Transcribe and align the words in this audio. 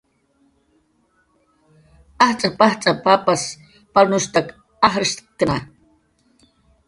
"Ajtz'ap"" 2.25 2.63
ajtz'ap"" 2.67 3.03
papas 3.05 3.43
palnushtak 3.93 4.47
ajshktna" 4.87 5.59